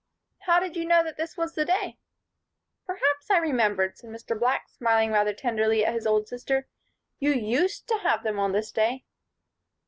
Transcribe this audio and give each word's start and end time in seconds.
"How 0.47 0.59
did 0.59 0.75
you 0.75 0.83
know 0.83 1.03
that 1.03 1.15
this 1.17 1.37
was 1.37 1.53
the 1.53 1.63
day?" 1.63 1.99
"Perhaps 2.87 3.29
I 3.29 3.37
remembered," 3.37 3.99
said 3.99 4.09
Mr. 4.09 4.35
Black, 4.35 4.67
smiling 4.67 5.11
rather 5.11 5.31
tenderly 5.35 5.85
at 5.85 5.93
his 5.93 6.07
old 6.07 6.27
sister. 6.27 6.67
"You 7.19 7.33
used 7.33 7.87
to 7.89 7.99
have 7.99 8.23
them 8.23 8.39
on 8.39 8.51
this 8.51 8.71
day." 8.71 9.05